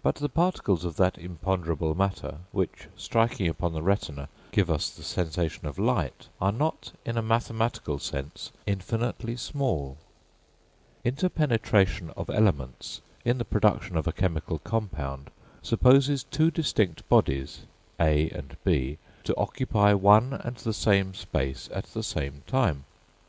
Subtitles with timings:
[0.00, 5.02] But the particles of that imponderable matter, which, striking upon the retina, give us the
[5.02, 9.96] sensation of light, are not in a mathematical sense infinitely small.
[11.02, 15.32] Inter penetration of elements in the production of a chemical compound,
[15.64, 17.62] supposes two distinct bodies,
[17.98, 22.84] A and B, to occupy one and the same space at the same time.